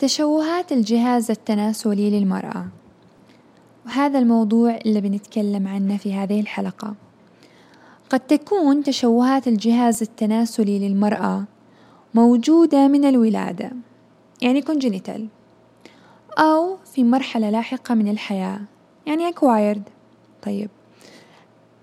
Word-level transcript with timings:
تشوهات 0.00 0.72
الجهاز 0.72 1.30
التناسلي 1.30 2.10
للمرأة. 2.10 2.66
وهذا 3.86 4.18
الموضوع 4.18 4.76
اللي 4.76 5.00
بنتكلم 5.00 5.68
عنه 5.68 5.96
في 5.96 6.14
هذه 6.14 6.40
الحلقة. 6.40 6.94
قد 8.10 8.20
تكون 8.20 8.82
تشوهات 8.82 9.48
الجهاز 9.48 10.02
التناسلي 10.02 10.88
للمرأة 10.88 11.44
موجودة 12.14 12.88
من 12.88 13.04
الولادة 13.04 13.70
يعني 14.42 14.62
congenital 14.62 15.20
أو 16.38 16.76
في 16.94 17.04
مرحلة 17.04 17.50
لاحقة 17.50 17.94
من 17.94 18.08
الحياة 18.08 18.60
يعني 19.06 19.32
acquired. 19.32 19.82
طيب. 20.42 20.70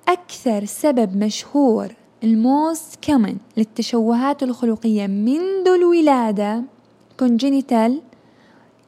أكثر 0.08 0.66
سبب 0.66 1.18
مشهور 1.18 1.88
الموست 2.24 3.06
common 3.06 3.36
للتشوهات 3.58 4.44
الخلقية 4.44 5.08
منذ 5.08 5.68
الولادة 5.68 6.77
congenital 7.24 7.92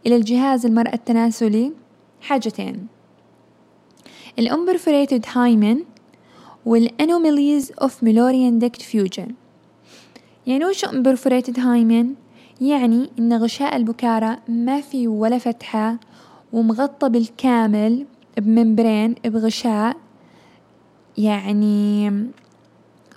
إلى 0.05 0.15
الجهاز 0.15 0.65
المرأة 0.65 0.93
التناسلي. 0.93 1.73
حاجتين. 2.21 2.88
ال 4.39 4.46
imperforated 4.46 5.25
hymen 5.33 5.83
وال 6.65 6.85
anomalies 6.85 7.71
of 7.81 8.03
Müllerian 8.03 8.59
duct 8.59 8.81
fusion 8.81 9.27
يعني 10.47 10.65
وش 10.65 10.85
imperforated 10.85 11.59
hymen 11.59 12.13
يعني 12.61 13.09
إن 13.19 13.33
غشاء 13.33 13.75
البكارة 13.75 14.39
ما 14.47 14.81
في 14.81 15.07
ولا 15.07 15.38
فتحة 15.38 15.97
ومغطى 16.53 17.09
بالكامل 17.09 18.05
ب 18.38 18.46
membrane 18.46 19.15
بغشاء. 19.25 19.97
يعني 21.17 22.07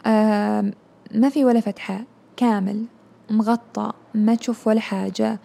آه 0.07 0.73
ما 1.15 1.29
في 1.29 1.45
ولا 1.45 1.61
فتحة 1.61 2.05
كامل. 2.37 2.85
مغطى 3.33 3.93
ما 4.15 4.35
تشوف 4.35 4.67
ولا 4.67 4.81
حاجة. 4.81 5.41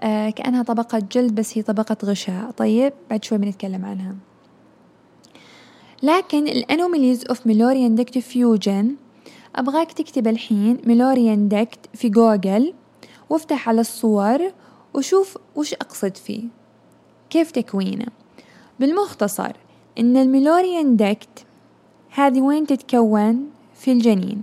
آه 0.00 0.30
كأنها 0.30 0.62
طبقة 0.62 0.98
جلد 1.12 1.34
بس 1.34 1.58
هي 1.58 1.62
طبقة 1.62 1.96
غشاء. 2.04 2.50
طيب 2.50 2.92
بعد 3.10 3.24
شوي 3.24 3.38
بنتكلم 3.38 3.84
عنها. 3.84 4.14
لكن 6.02 6.48
ال 6.48 6.56
anomalies 6.56 7.24
of 7.24 7.46
Müllerian 7.46 7.94
duct 7.94 8.18
fusion 8.18 8.96
أبغاك 9.56 9.92
تكتب 9.92 10.28
الحين 10.28 10.78
Müllerian 10.84 11.48
duct 11.48 11.78
في 11.94 12.08
جوجل 12.08 12.74
وافتح 13.30 13.68
على 13.68 13.80
الصور 13.80 14.52
وشوف 14.94 15.38
وش 15.56 15.74
أقصد 15.74 16.16
فيه. 16.16 16.42
كيف 17.30 17.50
تكوينه؟ 17.50 18.06
بالمختصر 18.80 19.52
إن 19.98 20.16
ال 20.16 20.24
Müllerian 20.24 20.96
duct 20.96 21.46
هذه 22.10 22.40
وين 22.40 22.66
تتكون؟ 22.66 23.50
في 23.74 23.92
الجنين. 23.92 24.42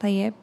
طيب. 0.00 0.34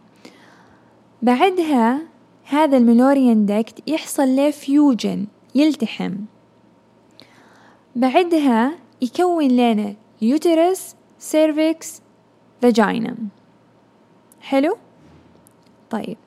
بعدها 1.24 2.02
هذا 2.44 2.78
ال 2.78 2.84
Müllerian 2.84 3.45
duct 3.45 3.89
يحصل 3.90 4.36
له 4.36 4.52
fusion 4.52 5.26
يلتحم. 5.56 6.14
بعدها 7.96 8.76
يكون 9.02 9.48
لنا 9.48 9.96
uterus 10.22 10.95
cervix 11.20 12.02
vagina 12.62 13.16
حلو؟ 14.42 14.78
طيب. 15.90 16.18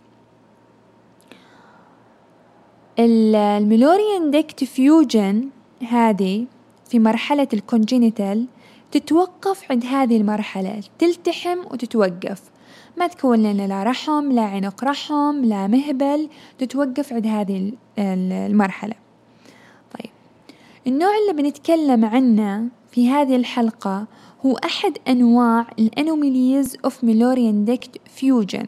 ال 2.98 3.11
Müllerian 3.11 4.30
duct 4.30 4.64
fusion 4.64 5.48
هذه 5.88 6.46
في 6.88 6.98
مرحلة 6.98 7.48
ال 7.52 7.61
congenital 7.61 8.46
تتوقف 8.90 9.70
عند 9.70 9.84
هذه 9.84 10.16
المرحلة 10.16 10.80
تلتحم 10.98 11.58
وتتوقف. 11.58 12.55
ما 12.96 13.06
تكون 13.06 13.42
لنا 13.42 13.66
لا 13.66 13.82
رحم 13.82 14.32
لا 14.32 14.42
عنق 14.42 14.84
رحم 14.84 15.44
لا 15.44 15.66
مهبل 15.66 16.28
تتوقف 16.58 17.12
عند 17.12 17.26
هذه 17.26 17.72
المرحلة. 17.98 18.94
طيب. 19.98 20.10
النوع 20.86 21.10
اللي 21.18 21.42
بنتكلم 21.42 22.04
عنه 22.04 22.68
في 22.90 23.08
هذه 23.08 23.36
الحلقة 23.36 24.06
هو 24.46 24.56
أحد 24.56 24.98
أنواع 25.08 25.66
ال 25.78 25.88
anomalies 25.88 26.76
of 26.84 27.04
müllerian 27.04 27.64
duct 27.64 28.00
fusion 28.06 28.66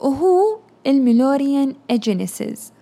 وهو 0.00 0.58
ال 0.86 0.95
müllerian 0.95 1.74
agenesis 1.90 2.72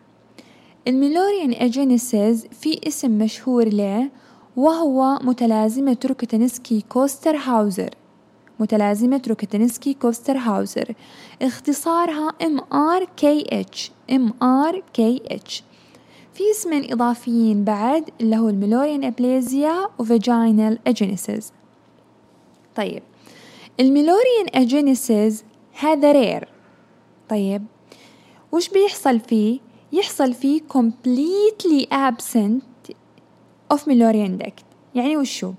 ال 0.88 0.95
müllerian 0.95 1.52
agenesis 1.52 2.46
في 2.46 2.80
اسم 2.88 3.18
مشهور 3.18 3.68
له 3.68 4.10
وهو 4.56 5.18
متلازمة 5.22 5.96
روكيتانسكي 6.06 6.84
كوستر 6.88 7.36
هاوزر. 7.36 7.90
متلازمة 8.60 9.22
روكيتانسكي 9.28 9.94
كوستر 9.94 10.36
هاوزر. 10.36 10.94
اختصارها 11.42 12.32
MRKH 12.42 13.90
MRKH 14.10 15.62
في 16.34 16.50
اسمين 16.50 16.92
إضافيين 16.92 17.64
بعد 17.64 18.10
اللي 18.20 18.36
هو 18.36 18.48
ال 18.48 18.54
müllerian 18.54 19.04
aplasia 19.04 19.88
و 19.98 20.08
vaginal 20.08 20.78
agenesis 20.86 21.52
طيب 22.76 23.02
ال 23.80 23.87
müllerian 23.87 24.46
agenesis 24.54 25.44
هذا 25.80 26.12
rare 26.12 26.48
طيب 27.28 27.62
وش 28.52 28.68
بيحصل 28.68 29.20
فيه؟ 29.20 29.60
يحصل 29.92 30.34
فيه 30.34 30.60
completely 30.60 31.86
absent 31.92 32.92
of 33.74 33.78
Müllerian 33.78 34.44
duct 34.44 34.64
يعني 34.94 35.16
وشو؟ 35.16 35.52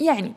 يعني 0.00 0.32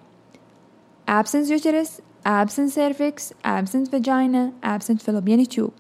absent 1.20 1.48
uterus 1.58 1.92
absent 2.26 2.70
cervix 2.78 3.16
absent 3.58 3.86
vagina 3.94 4.44
absent 4.74 5.00
fallopian 5.06 5.46
tube. 5.46 5.74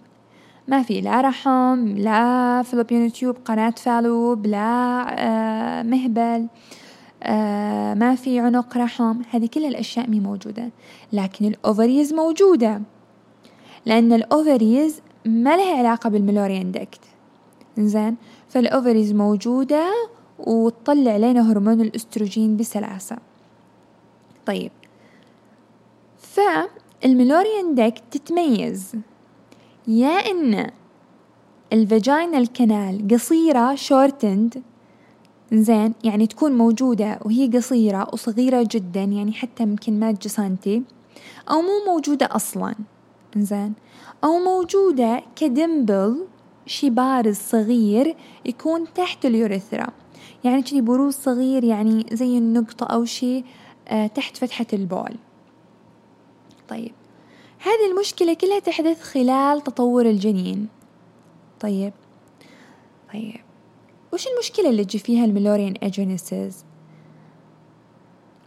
ما 0.68 0.84
في 0.84 1.02
لا 1.02 1.22
رحم 1.22 1.88
لا 1.98 2.62
فلوبيان 2.64 3.12
تيوب 3.12 3.36
قناة 3.46 3.70
فالوب 3.70 4.48
لا 4.48 5.06
آه 5.20 5.84
مهبل 5.84 6.48
آه 7.24 7.94
ما 7.94 8.16
في 8.16 8.40
عنق 8.40 8.78
رحم. 8.78 9.22
هذه 9.32 9.46
كل 9.46 9.66
الأشياء 9.66 10.10
مي 10.10 10.20
موجودة 10.20 10.70
لكن 11.14 11.46
ال 11.46 11.54
ovaries 11.54 12.14
موجودة 12.14 12.82
لأن 13.86 14.14
ال 14.14 14.25
ovaries 14.25 15.02
ما 15.26 15.58
لها 15.58 15.78
علاقة 15.78 16.10
بال 16.10 16.21
müllerian 16.21 16.72
duct 16.72 17.02
زين 17.78 18.16
فال 18.50 18.64
ovaries 18.64 19.14
موجودة 19.14 19.94
وتطلع 20.40 21.18
لنا 21.18 21.52
هرمون 21.52 21.82
الأستروجين 21.82 22.58
بسلاسة. 22.58 23.18
طيب 24.46 24.72
فال 26.32 26.58
müllerian 26.58 27.76
duct 27.76 28.04
تتميز. 28.12 28.92
يا 29.88 30.10
إن 30.10 30.72
ال 31.74 31.83
vaginal 31.83 32.48
canal 32.48 33.08
قصيرة 33.12 33.76
shortened 33.76 34.64
زين 35.54 35.94
يعني 36.04 36.28
تكون 36.28 36.58
موجودة 36.58 37.20
وهي 37.26 37.48
قصيرة 37.48 38.08
وصغيرة 38.14 38.68
جدا 38.72 39.04
يعني 39.04 39.34
حتى 39.34 39.64
يمكن 39.64 40.00
ما 40.00 40.12
تجي 40.12 40.30
سنتي 40.30 40.84
أو 41.50 41.62
مو 41.62 41.94
موجودة 41.94 42.30
أصلا 42.32 42.76
زين. 43.38 43.74
أو 44.24 44.40
موجودة 44.40 45.22
ك 45.36 45.49
dimple 45.49 46.26
شي 46.66 46.90
بارز 46.90 47.36
صغير 47.36 48.16
يكون 48.46 48.94
تحت 48.96 49.26
ال 49.26 49.33
urethra. 49.33 49.88
يعني 50.44 50.62
كذي 50.62 50.82
بروز 50.82 51.14
صغير 51.14 51.64
يعني 51.64 52.06
زي 52.12 52.38
النقطة 52.38 52.86
أو 52.86 53.06
شي 53.06 53.44
آه 53.88 54.08
تحت 54.08 54.38
فتحة 54.38 54.68
البول. 54.74 55.16
طيب. 56.72 56.92
هذه 57.60 57.92
المشكلة 57.92 58.34
كلها 58.34 58.60
تحدث 58.60 59.02
خلال 59.02 59.62
تطور 59.62 60.06
الجنين. 60.06 60.68
طيب. 61.60 61.94
طيب. 63.14 63.42
وش 64.14 64.28
المشكلة 64.28 64.70
اللي 64.70 64.86
تجي 64.86 65.00
فيها 65.00 65.26
ال 65.26 65.31
müllerian 65.31 65.74
agenesis 65.84 66.66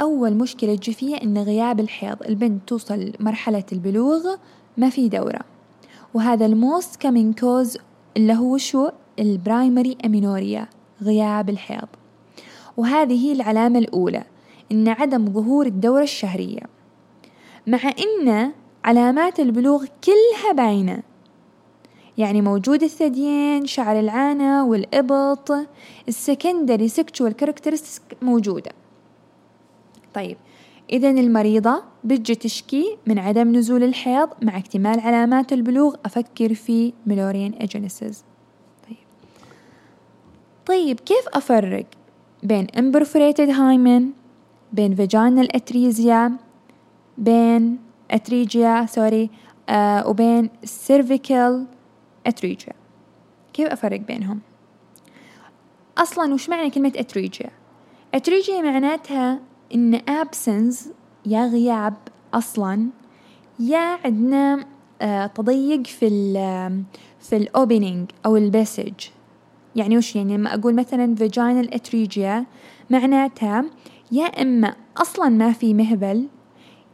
أول 0.00 0.34
مشكلة 0.34 0.74
تجي 0.74 0.92
فيها 0.92 1.22
إن 1.22 1.38
غياب 1.38 1.80
الحيض 1.80 2.22
البنت 2.22 2.69
توصل 2.69 3.12
مرحلة 3.20 3.64
البلوغ 3.72 4.37
ما 4.76 4.90
في 4.90 5.08
دورة. 5.08 5.40
وهذا 6.14 6.46
ال 6.46 6.56
most 6.56 6.96
common 6.96 7.32
cause 7.32 7.78
اللي 8.16 8.34
هو 8.34 8.56
شو؟ 8.56 8.88
ال 9.19 9.28
primary 9.28 9.96
amenorrhea 10.05 10.69
غياب 11.02 11.50
الحيض. 11.50 11.88
وهذه 12.76 13.26
هي 13.26 13.32
العلامة 13.32 13.78
الأولى 13.78 14.25
إن 14.72 14.88
عدم 14.88 15.32
ظهور 15.32 15.66
الدورة 15.66 16.02
الشهرية. 16.02 16.74
مع 17.66 17.78
إن 17.99 18.52
علامات 18.84 19.40
البلوغ 19.40 19.84
كلها 20.05 20.52
باينة. 20.52 21.02
يعني 22.19 22.43
موجود 22.43 22.82
الثديين 22.82 23.66
شعر 23.66 24.00
العانة 24.00 24.66
والإبط 24.66 25.52
ال 26.08 26.16
secondary 26.16 26.88
sexual 26.88 27.32
characteristic 27.32 28.16
موجودة. 28.22 28.70
طيب 30.14 30.37
إذا 30.93 31.11
المريضة 31.11 31.82
بتجي 32.05 32.34
تشكي 32.34 32.96
من 33.06 33.19
عدم 33.19 33.56
نزول 33.56 33.82
الحيض 33.82 34.28
مع 34.43 34.58
اكتمال 34.58 35.00
علامات 35.00 35.52
البلوغ. 35.52 35.94
أفكر 36.05 36.55
في 36.55 36.93
müllerian 37.06 37.55
agenesis 37.61 38.25
طيب. 38.88 38.96
طيب 40.66 41.00
كيف 41.00 41.28
أفرق 41.34 41.87
بين 42.43 42.66
imperforated 42.78 43.50
hymen 43.50 44.11
بين 44.72 44.94
vaginal 44.94 45.56
atresia 45.56 46.32
بين 47.19 47.78
atresia 48.11 48.87
sorry 48.87 49.31
آه 49.69 50.08
وبين 50.08 50.50
cervical 50.64 51.66
أتريجيا. 52.26 52.72
كيف 53.52 53.69
أفرق 53.69 54.00
بينهم؟ 54.00 54.40
أصلا 55.99 56.34
وش 56.34 56.49
معنى 56.49 56.70
كلمة 56.70 56.93
أتريجيا؟ 56.96 57.50
أتريجيا 58.14 58.61
معناتها 58.62 59.40
إن 59.75 59.99
absence 59.99 60.76
يا 61.26 61.46
غياب 61.46 61.94
أصلا 62.34 62.88
يا 63.61 63.99
عندنا 64.05 64.66
آه 65.02 65.26
تضيق 65.26 65.87
في 65.87 66.06
ال 66.06 66.84
في 67.20 67.37
الأوبننج 67.37 68.11
أو 68.26 68.37
البسج. 68.37 68.93
يعني 69.76 69.96
وش 69.96 70.16
يعني؟ 70.16 70.37
لما 70.37 70.55
أقول 70.55 70.75
مثلا 70.75 71.16
vaginal 71.16 71.69
atresia 71.75 72.44
معناتها 72.90 73.64
يا 74.12 74.25
إما 74.25 74.75
أصلا 74.96 75.28
ما 75.28 75.52
في 75.52 75.75
مهبل 75.75 76.28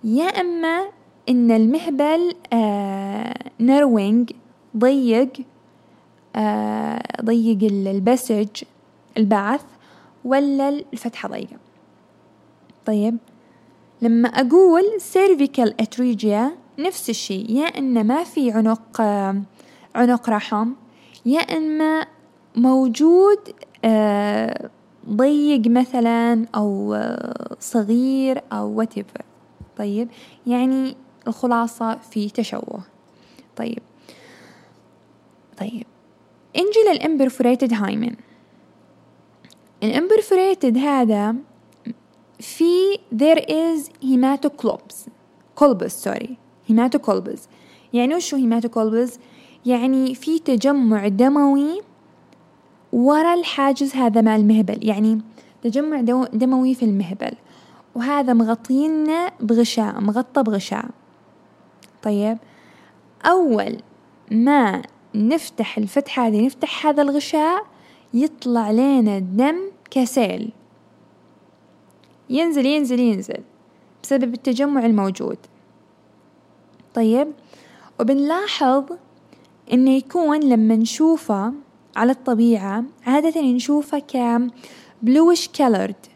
يا 0.05 0.25
إما 0.25 0.87
إن 1.29 1.51
المهبل 1.51 2.35
آه 2.53 3.35
نروينج 3.61 4.31
ضيق 4.77 5.33
آه 6.37 7.03
ضيق 7.25 7.59
البسج 7.73 8.49
البعث 9.17 9.65
ولا 10.25 10.69
الفتحة 10.69 11.29
ضيقة. 11.29 11.57
طيب 12.87 13.17
لما 14.03 14.29
أقول 14.29 14.83
cervical 15.15 15.71
atresia 15.83 16.51
نفس 16.79 17.11
الشيء 17.11 17.51
يا 17.51 17.65
إن 17.67 18.07
ما 18.07 18.25
في 18.25 18.51
عنق 18.51 19.01
آه 19.01 19.43
عنق 19.95 20.31
رحم 20.31 20.73
يا 21.27 21.41
إما 21.41 22.07
موجود 22.57 23.39
ضيق 25.11 25.67
مثلا 25.67 26.47
أو 26.55 26.97
صغير 27.61 28.43
أو 28.53 28.85
whatever. 28.85 29.30
طيب 29.81 30.09
يعني 30.47 30.97
الخلاصة 31.29 31.95
في 31.95 32.31
تشوه. 32.31 32.81
طيب. 33.57 33.79
طيب. 35.59 35.87
انجي 36.57 36.79
لل 36.93 37.04
imperforated 37.04 37.73
hymen. 37.73 38.15
ال 39.83 39.90
imperforated 39.90 40.79
هذا 40.79 41.35
في 42.39 42.99
there 43.15 43.41
is 43.41 43.91
hematocolpos 44.05 45.09
colpos 45.61 45.93
sorry. 46.05 46.31
Hematocolpos 46.71 47.41
يعني 47.93 48.15
وشو 48.15 48.37
hematocolpos 48.37 49.19
يعني 49.67 50.15
في 50.15 50.39
تجمع 50.39 51.09
دموي 51.09 51.81
ورا 52.93 53.35
الحاجز 53.35 53.95
هذا 53.95 54.21
مع 54.21 54.37
المهبل. 54.37 54.89
يعني 54.89 55.21
تجمع 55.63 56.01
دموي 56.33 56.75
في 56.75 56.85
المهبل. 56.85 57.33
وهذا 57.95 58.33
مغطينا 58.33 59.33
بغشاء 59.41 60.01
مغطى 60.01 60.43
بغشاء 60.43 60.85
طيب 62.03 62.39
أول 63.25 63.77
ما 64.31 64.83
نفتح 65.15 65.79
الفتحة 65.79 66.27
هذه 66.27 66.47
نفتح 66.47 66.87
هذا 66.87 67.03
الغشاء 67.03 67.67
يطلع 68.15 68.71
لنا 68.71 69.17
الدم 69.17 69.57
كسيل. 69.91 70.53
ينزل 72.31 72.67
ينزل 72.67 73.01
ينزل 73.01 73.41
بسبب 74.03 74.35
التجمع 74.35 74.87
الموجود. 74.87 75.39
طيب 76.95 77.33
وبنلاحظ 78.01 78.85
إنه 79.73 79.91
يكون 79.91 80.41
لما 80.41 80.77
نشوفه 80.77 81.53
على 81.97 82.13
الطبيعة 82.13 82.85
عادة 83.07 83.41
نشوفه 83.41 83.99
ك 83.99 84.41
بلوش 85.03 85.49
كالرد 85.49 86.07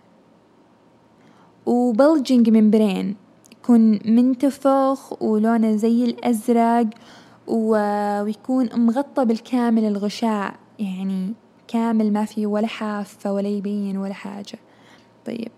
وبلجنج 1.66 2.50
ممبرين. 2.50 3.16
يكون 3.52 3.98
منتفخ 4.04 5.22
ولونه 5.22 5.76
زي 5.76 6.04
الأزرق 6.04 6.86
ويكون 7.46 8.68
مغطى 8.74 9.24
بالكامل 9.24 9.84
الغشاء. 9.84 10.54
يعني 10.78 11.32
كامل 11.68 12.12
ما 12.12 12.24
فيه 12.24 12.46
ولا 12.46 12.66
حافة 12.66 13.32
ولا 13.32 13.48
يبين 13.48 13.96
ولا 13.96 14.14
حاجة. 14.14 14.58
طيب. 15.26 15.48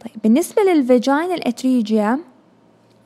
طيب 0.00 0.12
بالنسبة 0.24 0.62
لل 0.62 0.81
vaginal 0.81 1.48
atresia 1.48 2.18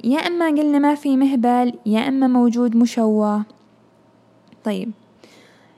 يا 0.05 0.19
إما 0.19 0.46
قلنا 0.46 0.79
ما 0.79 0.94
في 0.94 1.17
مهبل 1.17 1.73
يا 1.87 2.08
إما 2.08 2.26
موجود 2.26 2.76
مشوه. 2.76 3.44
طيب. 4.64 4.90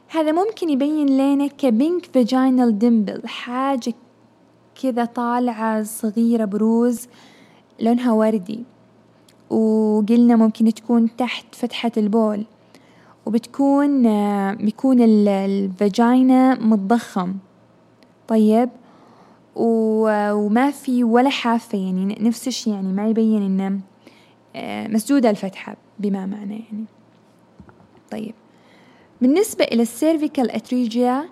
هذا 0.09 0.33
ممكن 0.33 0.71
يبين 0.71 1.07
لنا 1.07 1.47
ك 1.47 1.58
pink 1.58 2.05
vaginal 2.05 2.79
dimple 2.79 3.29
حاجة 3.29 3.95
كذا 4.83 5.05
طالعة 5.05 5.83
صغيرة 5.83 6.45
بروز 6.45 7.09
لونها 7.81 8.13
وردي. 8.13 8.65
وقلنا 9.51 10.37
ممكن 10.37 10.75
تكون 10.75 11.17
تحت 11.17 11.55
فتحة 11.55 11.93
البول. 11.97 12.45
وبتكون 13.27 14.03
بيكون 14.55 15.01
ال 15.01 15.23
vagina 15.23 16.55
متضخم. 16.55 17.35
طيب. 18.29 18.69
وما 19.57 20.71
في 20.71 21.05
ولا 21.05 21.31
حافة 21.31 21.79
يعني 21.79 22.19
نفس 22.21 22.49
الشي 22.49 22.71
يعني 22.71 22.93
ما 22.93 23.09
يبين 23.09 23.43
إنه 23.43 23.81
مسدودة 24.95 25.31
الفتحة 25.31 25.77
بما 25.99 26.27
معنى 26.27 26.55
يعني. 26.55 26.85
طيب. 28.11 28.35
بالنسبة 29.21 29.65
إلى 29.65 29.83
ال 29.83 29.90
cervical 29.90 30.51
atresia 30.51 31.25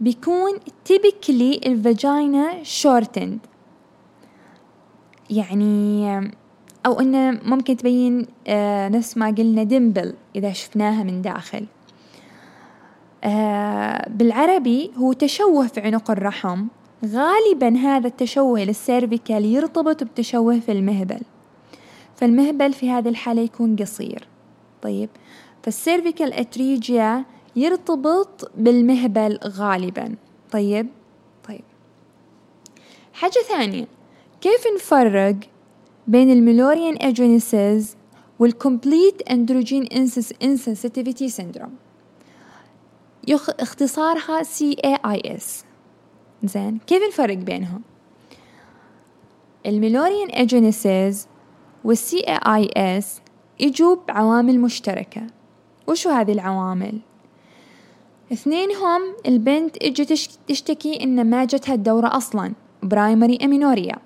بيكون 0.00 0.52
typically 0.88 1.66
ال 1.66 1.80
vagina 1.80 2.62
shortened. 2.62 3.38
يعني 5.30 6.18
أو 6.86 7.00
إنه 7.00 7.40
ممكن 7.44 7.76
تبين 7.76 8.26
آه 8.46 8.88
نفس 8.88 9.16
ما 9.16 9.26
قلنا 9.26 9.62
dimple 9.62 10.14
إذا 10.36 10.52
شفناها 10.52 11.02
من 11.02 11.22
داخل. 11.22 11.66
آه 13.24 14.08
بالعربي 14.08 14.90
هو 14.96 15.12
تشوه 15.12 15.66
في 15.66 15.80
عنق 15.80 16.10
الرحم. 16.10 16.64
غالبا 17.04 17.76
هذا 17.76 18.06
التشوه 18.06 18.64
لل 18.64 18.80
cervical 18.80 19.44
يرتبط 19.44 20.04
بتشوه 20.04 20.60
في 20.60 20.72
المهبل. 20.72 21.20
فالمهبل 22.16 22.72
في 22.72 22.90
هذه 22.90 23.08
الحالة 23.08 23.42
يكون 23.42 23.76
قصير. 23.76 24.28
طيب. 24.82 25.08
فال 25.62 25.76
cervical 25.76 26.32
atresia 26.32 27.24
يرتبط 27.56 28.50
بالمهبل 28.56 29.38
غالبا. 29.44 30.14
طيب؟ 30.50 30.88
طيب. 31.48 31.64
حاجة 33.14 33.42
ثانية. 33.48 33.86
كيف 34.40 34.64
نفرق 34.76 35.36
بين 36.06 36.30
ال 36.30 36.37
müllerian 36.37 36.96
agenesis 37.00 37.96
وال 38.38 38.55
complete 38.55 39.22
androgen 39.22 39.86
insensitivity 40.42 41.28
syndrome 41.28 41.74
اختصارها 43.60 44.42
CAIS 44.42 45.64
زين. 46.44 46.78
كيف 46.86 47.02
الفرق 47.02 47.36
بينهم؟ 47.36 47.82
ال 49.66 49.72
müllerian 49.72 50.28
agenesis 50.30 51.28
وال 51.84 52.20
CAIS 52.20 53.20
يجوا 53.60 53.96
بعوامل 54.08 54.60
مشتركة. 54.60 55.22
وشو 55.86 56.10
هذه 56.10 56.32
العوامل؟ 56.32 56.98
اثنينهم 58.32 59.00
البنت 59.26 59.76
اجت 59.82 60.38
تشتكي 60.48 61.04
إن 61.04 61.30
ما 61.30 61.44
جتها 61.44 61.74
الدورة 61.74 62.16
أصلا 62.16 62.52
primary 62.82 63.38
amenorrhea. 63.44 63.96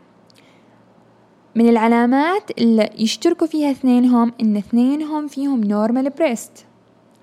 من 1.54 1.68
العلامات 1.68 2.50
اللي 2.58 2.90
يشتركوا 2.98 3.46
فيها 3.46 3.70
اثنينهم 3.70 4.32
إن 4.40 4.56
اثنينهم 4.56 5.26
فيهم 5.26 5.64
normal 5.64 6.10
breast. 6.10 6.66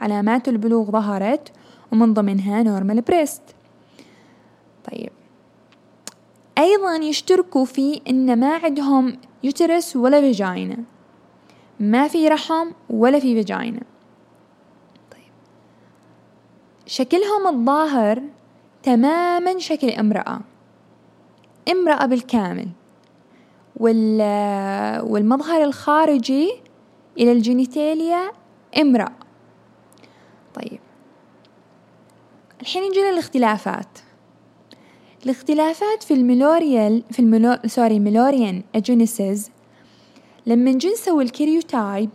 علامات 0.02 0.48
البلوغ 0.50 0.92
ظهرت 0.92 1.52
ومن 1.92 2.14
ضمنها 2.14 2.64
normal 2.64 3.02
breast. 3.02 3.42
طيب. 4.92 5.12
أيضا 6.58 6.96
يشتركوا 6.96 7.66
في 7.66 8.02
إن 8.10 8.40
ما 8.40 8.56
عندهم 8.56 9.18
uterus 9.44 9.96
ولا 9.96 10.22
vagina. 10.22 10.78
ما 11.80 12.08
في 12.08 12.28
رحم 12.28 12.72
ولا 12.90 13.20
في 13.20 13.36
vagina. 13.36 13.82
شكلهم 16.88 17.48
الظاهر 17.48 18.22
تماما 18.84 19.60
شكل 19.60 19.90
امرأة. 19.90 20.40
امرأة 21.72 22.06
بالكامل. 22.06 22.68
والمظهر 25.10 25.64
الخارجي 25.64 26.52
إلى 27.18 27.32
genitalia 27.32 28.32
امرأة. 28.82 29.14
طيب. 30.54 30.80
الحين 32.62 32.84
نجي 32.84 33.00
للاختلافات. 33.00 34.00
الاختلافات 35.26 36.04
في 36.04 36.14
الميلوريال 36.14 37.04
في 37.12 37.20
الميلو 37.20 37.58
sorry 37.66 38.00
müllerian 38.00 38.64
agenesis 38.76 39.52
لما 40.46 40.72
نجي 40.72 40.90
نسوي 40.90 41.24
karyotype 41.24 42.10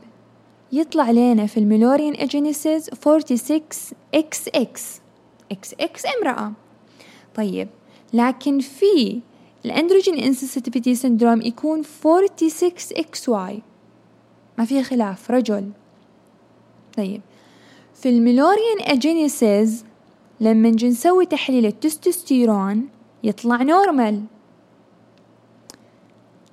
يطلع 0.73 1.11
لنا 1.11 1.47
في 1.47 1.61
الميلوريان 1.61 2.15
اجينيسيس 2.15 2.85
46 2.85 3.61
إكس 4.15 4.49
إكس. 4.55 5.01
X 5.81 6.03
امرأة. 6.07 6.53
طيب 7.35 7.69
لكن 8.13 8.61
في 8.61 9.21
ال 9.65 9.70
androgen 9.70 10.15
insensitivity 10.15 10.95
syndrome 10.95 11.41
يكون 11.41 11.83
46 11.83 12.73
XY. 12.93 13.63
ما 14.59 14.65
في 14.65 14.83
خلاف 14.83 15.31
رجل. 15.31 15.71
طيب 16.97 17.21
في 17.95 18.09
ال 18.09 18.16
müllerian 18.16 18.81
agenesis 18.81 19.85
لما 20.41 20.71
نجي 20.71 20.89
نسوي 20.89 21.27
تحليل 21.27 21.67
التستوستيرون 21.67 22.89
يطلع 23.25 23.63
normal. 23.63 24.23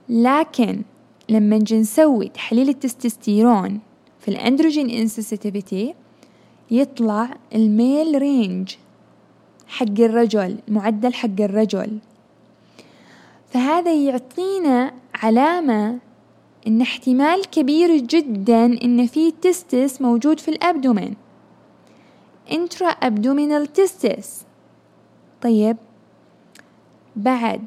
لكن 0.10 0.82
لما 1.30 1.58
نجي 1.58 1.80
نسوي 1.80 2.30
تحليل 2.30 2.70
التستوستيرون 2.70 3.80
في 4.29 4.36
ال 4.36 4.41
androgen 4.41 4.89
insensitivity 4.89 5.96
يطلع 6.71 7.38
ال 7.56 7.69
male 7.69 8.22
range 8.22 8.75
حق 9.67 10.00
الرجل 10.00 10.57
معدل 10.67 11.13
حق 11.13 11.41
الرجل. 11.41 12.00
فهذا 13.50 13.93
يعطينا 13.93 14.93
علامة 15.15 16.00
إن 16.67 16.81
احتمال 16.81 17.50
كبير 17.50 17.98
جدا 17.98 18.65
إن 18.65 19.07
في 19.07 19.31
testis 19.32 20.01
موجود 20.01 20.39
في 20.39 20.48
ال 20.48 20.55
abdomen. 20.55 21.15
intra 22.50 22.91
abdominal 23.05 23.67
testis. 23.79 24.27
طيب 25.41 25.77
بعد 27.15 27.62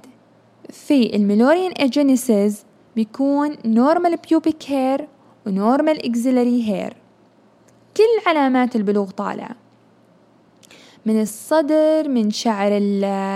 في 0.70 1.16
ال 1.16 1.22
müllerian 1.22 1.72
agenesis 1.76 2.64
بيكون 2.96 3.54
normal 3.54 4.16
pubic 4.30 4.68
hair 4.68 5.02
و 5.46 5.54
normal 5.54 5.98
axillary 5.98 6.68
hair. 6.70 6.94
كل 7.96 8.26
علامات 8.26 8.76
البلوغ 8.76 9.10
طالعة 9.10 9.56
من 11.06 11.20
الصدر 11.20 12.08
من 12.08 12.30
شعر 12.30 12.70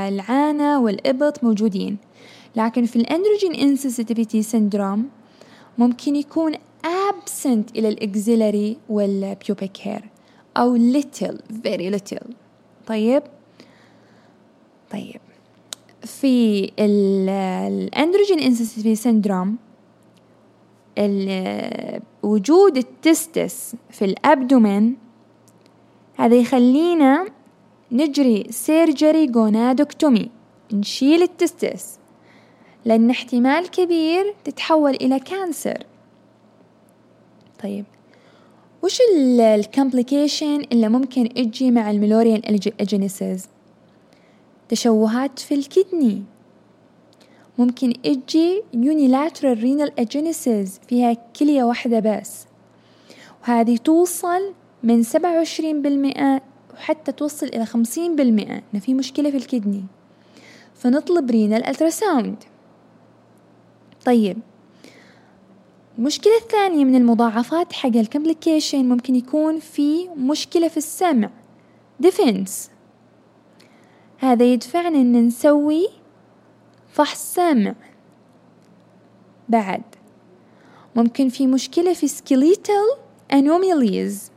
العانة 0.08 0.80
والإبط 0.80 1.44
موجودين. 1.44 1.96
لكن 2.56 2.84
في 2.84 2.96
ال 2.96 3.03
androgen 3.03 3.54
insensitivity 3.54 4.42
syndrome 4.42 5.08
ممكن 5.78 6.16
يكون 6.16 6.54
absent 6.84 7.70
إلى 7.76 7.88
ال 7.88 7.98
axillary 7.98 8.76
وال 8.88 9.13
pubic 9.13 9.76
hair 9.82 10.04
أو 10.56 10.78
little 10.78 11.36
very 11.64 11.96
little. 11.98 12.32
طيب؟ 12.86 13.22
طيب. 14.90 15.20
في 16.02 16.70
ال 16.78 16.96
androgen 16.96 18.38
insensitivity 18.38 18.94
syndrome 18.94 19.56
وجود 22.22 22.76
ال 22.76 22.90
testis 22.90 23.74
في 23.90 24.04
ال 24.04 24.16
abdomen 24.16 24.96
هذا 26.18 26.36
يخلينا 26.36 27.26
نجري 27.92 28.46
surgery 28.50 29.26
gonadectomy 29.26 30.30
نشيل 30.72 31.22
ال 31.22 31.33
testis 31.33 31.98
لأن 32.84 33.10
احتمال 33.10 33.70
كبير 33.70 34.34
تتحول 34.44 34.94
إلى 34.94 35.20
cancer 35.20 35.86
طيب 37.62 37.84
وش 38.82 38.98
ال 39.40 39.50
complication 39.50 40.62
اللي 40.72 40.88
ممكن 40.88 41.28
تجي 41.28 41.70
مع 41.70 41.90
ال 41.90 41.95
müllerian 41.95 42.42
agenesis 42.80 43.48
تشوهات 44.68 45.38
في 45.38 45.54
ال 45.54 45.64
kidney 45.64 46.22
ممكن 47.58 47.92
تجي 47.92 48.62
unilateral 48.74 49.58
renal 49.58 50.04
agenesis 50.04 50.86
فيها 50.88 51.16
كلية 51.38 51.64
واحدة 51.64 52.00
بس. 52.00 52.46
وهذه 53.42 53.76
توصل 53.76 54.52
من 54.82 55.02
سبعة 55.02 55.36
وعشرين 55.36 55.82
بالمئة 55.82 56.40
وحتى 56.74 57.12
توصل 57.12 57.46
إلى 57.46 57.66
خمسين 57.66 58.16
بالمئة. 58.16 58.62
إن 58.74 58.80
في 58.80 58.94
مشكلة 58.94 59.30
في 59.30 59.36
ال 59.36 59.42
kidney. 59.42 59.84
فنطلب 60.74 61.30
renal 61.30 61.64
ultrasound 61.64 62.36
طيب. 64.04 64.38
المشكلة 65.98 66.36
الثانية 66.42 66.84
من 66.84 66.94
المضاعفات 66.94 67.72
حق 67.72 67.96
ال 67.96 68.03
complication 68.03 68.88
ممكن 68.88 69.14
يكون 69.14 69.58
في 69.58 70.08
مشكلة 70.08 70.68
في 70.68 70.76
السمع. 70.76 71.30
deafness 72.00 72.70
هذا 74.18 74.44
يدفعنا 74.44 74.98
إن 74.98 75.26
نسوي 75.26 75.88
فحص 76.96 77.34
سمع 77.34 77.74
بعد. 79.48 79.82
ممكن 80.96 81.28
في 81.28 81.46
مشكلة 81.46 81.94
في 81.94 82.08
skeletal 82.08 82.98
anomalies. 83.32 84.30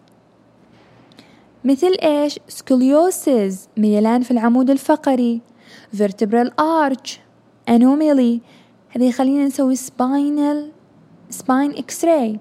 مثل 1.63 1.97
إيش؟ 2.03 2.39
scoliosis 2.47 3.67
ميلان 3.77 4.21
في 4.21 4.31
العمود 4.31 4.69
الفقري. 4.69 5.41
vertebral 5.95 6.49
arch 6.59 7.09
anomaly. 7.69 8.39
هذا 8.89 9.05
يخلينا 9.05 9.45
نسوي 9.45 9.75
spinal 9.75 10.71
spine 11.35 11.75
x-ray. 11.77 12.37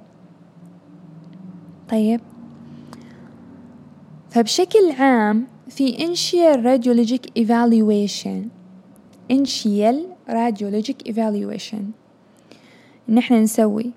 طيب. 1.90 2.20
فبشكل 4.30 4.92
عام 4.98 5.46
في 5.68 5.96
initial 5.96 6.56
radiologic 6.64 7.42
evaluation. 7.42 8.57
Initial 9.30 10.16
radiologic 10.28 11.08
evaluation 11.11 11.82
نحن 13.08 13.35
نسوي 13.35 13.90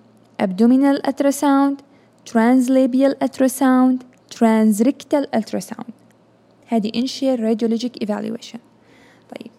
abdominal 0.43 0.99
ultrasound 1.07 1.77
translabial 2.25 3.13
ultrasound 3.23 3.99
transrectal 4.35 5.25
ultrasound 5.35 5.91
هذه 6.67 6.91
initial 6.95 7.37
radiologic 7.37 8.03
evaluation 8.03 8.59
طيب 9.35 9.51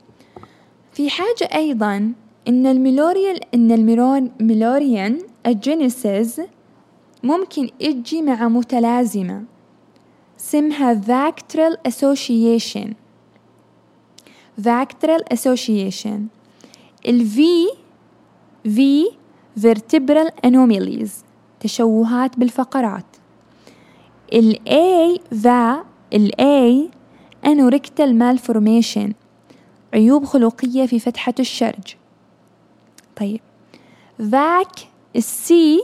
في 0.92 1.10
حاجة 1.10 1.48
أيضا 1.54 2.12
إن 2.48 2.66
الميلوريال 2.66 3.54
إن 3.54 3.72
الميلون 3.72 4.30
ميلوريان 4.40 5.18
الجينيسيس 5.46 6.40
ممكن 7.22 7.68
تجي 7.80 8.22
مع 8.22 8.48
متلازمة 8.48 9.44
اسمها 10.40 10.94
Vactral 10.94 11.76
Association 11.88 12.88
Vactral 14.60 15.22
Association 15.34 16.20
ال 17.06 17.28
V 17.28 17.40
V 18.68 18.80
Vertebral 19.60 20.30
Anomalies 20.46 21.10
تشوهات 21.60 22.38
بالفقرات 22.38 23.06
ال 24.32 24.56
A 24.68 25.20
va 25.34 25.84
ال 26.14 26.30
A 26.40 26.92
Anorectal 27.46 28.12
Malformation 28.22 29.12
عيوب 29.94 30.24
خلقية 30.24 30.86
في 30.86 30.98
فتحة 30.98 31.34
الشرج 31.40 31.96
طيب 33.16 33.40
ذاك 34.22 34.72
السي 35.16 35.82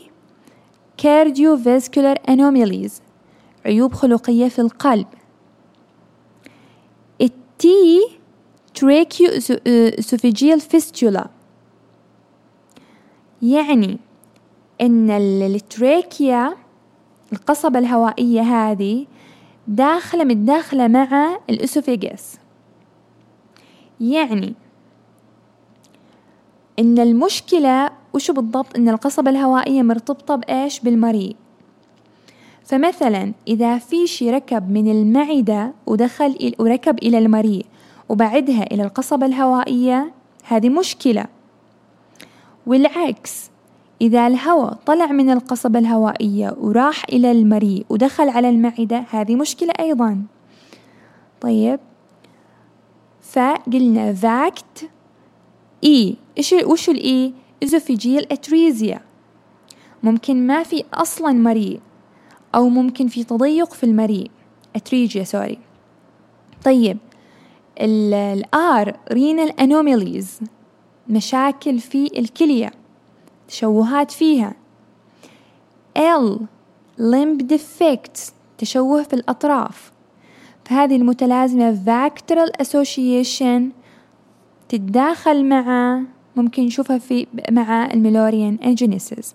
cardiovascular 1.03 2.17
anomalies 2.31 2.93
عيوب 3.67 3.95
خلقية 3.95 4.49
في 4.49 4.59
القلب 4.59 5.07
التي 7.21 8.18
tracheoesophageal 8.79 10.61
fistula. 10.61 11.27
يعني 13.43 13.99
إن 14.81 15.11
التراكيا 15.11 16.57
القصبة 17.33 17.79
الهوائية 17.79 18.41
هذه 18.43 19.07
داخلة 19.69 20.25
متداخلة 20.25 20.89
مع 20.89 21.39
الأسوفيجس 21.51 22.39
يعني 24.01 24.55
إن 26.79 26.99
المشكلة 26.99 27.91
وشو 28.13 28.33
بالضبط؟ 28.33 28.77
إن 28.77 28.89
القصبة 28.89 29.31
الهوائية 29.31 29.83
مرتبطة 29.83 30.37
بإيش؟ 30.37 30.81
بالمريء. 30.81 31.37
فمثلا 32.65 33.33
إذا 33.49 33.79
في 33.79 34.07
شي 34.07 34.31
ركب 34.31 34.71
من 34.71 34.91
المعدة 34.91 35.73
ودخل 35.87 36.55
وركب 36.59 36.99
إلى 36.99 37.19
المريء 37.19 37.67
وبعدها 38.09 38.63
إلى 38.63 38.83
القصبة 38.83 39.27
الهوائية. 39.27 40.13
هذه 40.45 40.69
مشكلة. 40.69 41.27
والعكس 42.67 43.51
إذا 44.01 44.27
الهواء 44.27 44.79
طلع 44.87 45.07
من 45.07 45.31
القصبة 45.31 45.79
الهوائية 45.79 46.57
وراح 46.61 47.05
إلى 47.13 47.33
المريء 47.33 47.87
ودخل 47.89 48.29
على 48.29 48.49
المعدة 48.49 49.05
هذه 49.11 49.37
مشكلة 49.37 49.73
أيضا. 49.81 50.23
طيب 51.41 51.81
فقلنا 53.23 54.15
فاكت 54.15 54.91
إي 55.85 56.17
إيش 56.39 56.53
وش 56.53 56.89
الإي 56.89 57.33
إزوفيجيال 57.63 58.33
أتريزيا. 58.33 59.01
ممكن 60.03 60.47
ما 60.47 60.63
في 60.63 60.85
أصلا 60.95 61.33
مريء 61.33 61.81
أو 62.55 62.69
ممكن 62.69 63.09
في 63.09 63.25
تضيق 63.25 63.73
في 63.73 63.85
المريء. 63.85 64.31
أتريجيا 64.77 65.25
سوري. 65.25 65.59
طيب 66.65 66.99
الآر 67.81 68.97
رينال 69.13 69.61
أنوميليز 69.61 70.41
مشاكل 71.09 71.79
في 71.79 72.19
الكلية 72.19 72.71
تشوهات 73.49 74.11
فيها. 74.11 74.55
L 75.99 76.39
limb 76.99 77.43
defects 77.53 78.33
تشوه 78.59 79.03
في 79.03 79.13
الأطراف. 79.13 79.93
فهذه 80.65 80.97
المتلازمة 80.97 81.79
VACTERL 81.87 82.65
association 82.65 83.63
تتداخل 84.69 85.45
مع 85.45 86.01
ممكن 86.37 86.63
نشوفها 86.63 86.99
في 86.99 87.27
مع 87.51 87.87
ال 87.87 87.94
müllerian 87.94 88.59
agenesis 88.63 89.35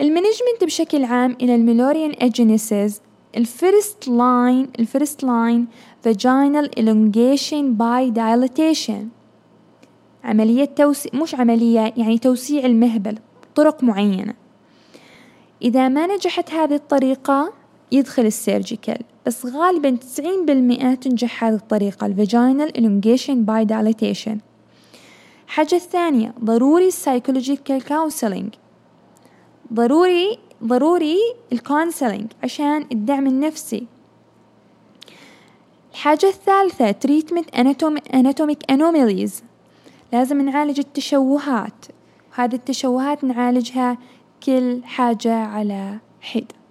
ال 0.00 0.06
management 0.06 0.64
بشكل 0.64 1.04
عام 1.04 1.36
إلى 1.40 1.54
ال 1.54 1.60
müllerian 1.60 2.12
agenesis 2.20 3.00
ال 3.36 3.48
first 3.48 4.08
line 4.08 4.68
ال 4.78 4.86
first 4.86 5.24
line 5.24 5.66
vaginal 6.08 6.68
elongation 6.80 7.76
by 7.78 8.10
dilatation. 8.14 9.08
عملية 10.24 10.64
توسيع 10.64 11.12
مش 11.14 11.34
عملية 11.34 11.92
يعني 11.96 12.18
توسيع 12.18 12.66
المهبل 12.66 13.18
بطرق 13.52 13.84
معينة. 13.84 14.34
إذا 15.62 15.88
ما 15.88 16.06
نجحت 16.06 16.50
هذه 16.50 16.74
الطريقة 16.74 17.52
يدخل 17.92 18.26
ال 18.26 18.34
surgical 18.34 18.98
بس 19.26 19.46
غالبا 19.46 19.90
تسعين 19.90 20.46
بالمئة 20.46 20.94
تنجح 20.94 21.44
هذه 21.44 21.54
الطريقة 21.54 22.06
ال 22.06 22.14
vaginal 22.14 22.72
elongation 22.76 23.46
by 23.46 23.68
dilatation. 23.68 24.38
حاجة 25.46 25.74
الثانية 25.74 26.34
ضروري 26.44 26.90
psychological 26.90 27.82
counseling. 27.88 28.56
ضروري 29.72 30.38
ضروري 30.64 31.18
ال 31.52 31.59
counseling 31.59 32.26
عشان 32.44 32.86
الدعم 32.92 33.26
النفسي. 33.26 33.86
الحاجة 35.92 36.26
الثالثة 36.26 36.90
treatment 36.90 37.48
anatomic 38.14 38.70
anomalies 38.70 39.42
لازم 40.12 40.40
نعالج 40.40 40.78
التشوهات. 40.78 41.86
هذه 42.34 42.54
التشوهات 42.54 43.24
نعالجها 43.24 43.98
كل 44.46 44.84
حاجة 44.84 45.34
على 45.34 45.98
حدة. 46.20 46.61